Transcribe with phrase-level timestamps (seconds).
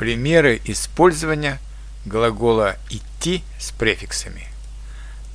[0.00, 1.58] Примеры использования
[2.06, 4.48] глагола «идти» с префиксами.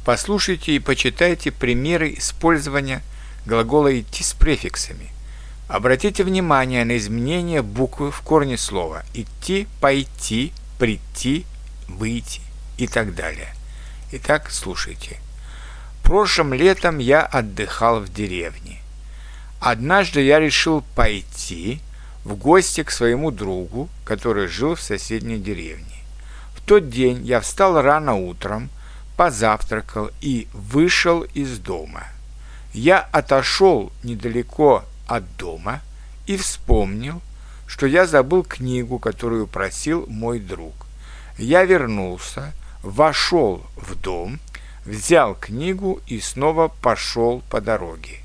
[0.03, 3.03] Послушайте и почитайте примеры использования
[3.45, 5.11] глагола «идти» с префиксами.
[5.67, 11.45] Обратите внимание на изменение буквы в корне слова «идти», «пойти», «прийти»,
[11.87, 12.41] «выйти»
[12.79, 13.53] и так далее.
[14.13, 15.19] Итак, слушайте.
[16.01, 18.81] Прошлым летом я отдыхал в деревне.
[19.59, 21.81] Однажды я решил пойти
[22.25, 25.85] в гости к своему другу, который жил в соседней деревне.
[26.55, 28.69] В тот день я встал рано утром,
[29.15, 32.03] позавтракал и вышел из дома.
[32.73, 35.81] Я отошел недалеко от дома
[36.25, 37.21] и вспомнил,
[37.67, 40.73] что я забыл книгу, которую просил мой друг.
[41.37, 44.39] Я вернулся, вошел в дом,
[44.83, 48.19] взял книгу и снова пошел по дороге.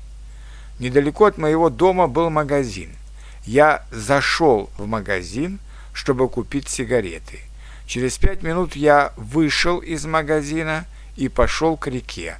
[0.79, 2.95] Недалеко от моего дома был магазин.
[3.45, 5.59] Я зашел в магазин,
[5.93, 7.39] чтобы купить сигареты.
[7.87, 10.85] Через пять минут я вышел из магазина
[11.15, 12.37] и пошел к реке.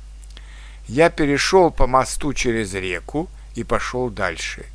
[0.88, 4.66] Я перешел по мосту через реку и пошел дальше.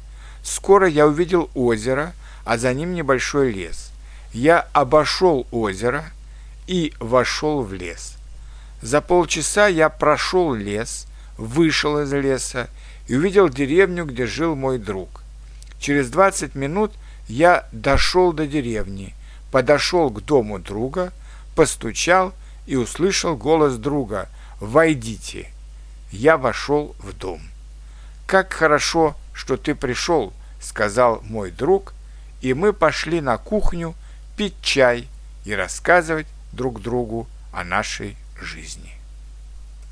[0.43, 2.13] Скоро я увидел озеро,
[2.45, 3.91] а за ним небольшой лес.
[4.33, 6.05] Я обошел озеро
[6.67, 8.17] и вошел в лес.
[8.83, 11.07] За полчаса я прошел лес,
[11.39, 12.69] вышел из леса
[13.09, 15.23] и увидел деревню, где жил мой друг.
[15.79, 16.93] Через 20 минут
[17.29, 19.15] я дошел до деревни,
[19.51, 21.13] подошел к дому друга,
[21.55, 22.33] постучал
[22.67, 24.29] и услышал голос друга
[24.61, 25.51] «Войдите».
[26.11, 27.41] Я вошел в дом.
[28.27, 31.95] «Как хорошо, что ты пришел»,— сказал мой друг,
[32.41, 33.95] и мы пошли на кухню
[34.37, 35.09] пить чай
[35.45, 38.93] и рассказывать друг другу о нашей жизни.